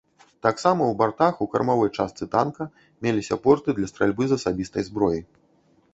Таксама 0.45 0.81
ў 0.87 0.93
бартах 1.01 1.43
у 1.45 1.47
кармавой 1.53 1.91
частцы 1.97 2.23
танка 2.33 2.69
меліся 3.07 3.35
порты 3.47 3.69
для 3.81 3.87
стральбы 3.93 4.23
з 4.33 4.43
асабістай 4.43 4.83
зброі. 4.93 5.21